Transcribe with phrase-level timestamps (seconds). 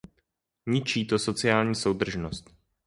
[0.65, 2.49] Ničí to sociální soudržnost.